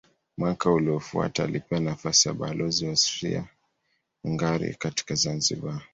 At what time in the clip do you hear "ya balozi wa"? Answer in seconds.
2.27-2.91